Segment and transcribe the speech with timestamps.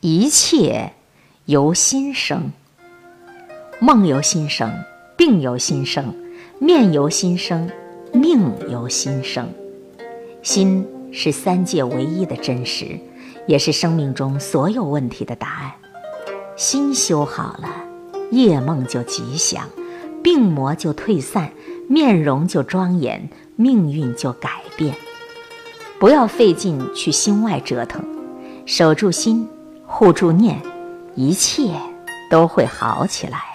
[0.00, 0.92] 一切
[1.46, 2.52] 由心生。
[3.80, 4.72] 梦由心生，
[5.16, 6.14] 病由心生，
[6.60, 7.68] 面由心生，
[8.12, 9.48] 命由心生。
[10.40, 12.96] 心是三界唯一的真实，
[13.48, 15.72] 也是生命中所有问题的答案。
[16.54, 17.68] 心修好了，
[18.30, 19.68] 夜梦就吉祥，
[20.22, 21.50] 病魔就退散，
[21.88, 24.94] 面容就庄严，命运就改变。
[25.98, 28.00] 不要费劲去心外折腾，
[28.64, 29.48] 守住心，
[29.98, 30.62] 互助念，
[31.16, 31.72] 一切
[32.30, 33.47] 都会好起来。